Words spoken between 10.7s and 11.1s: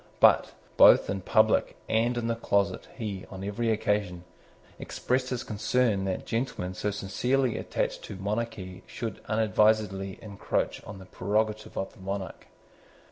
on the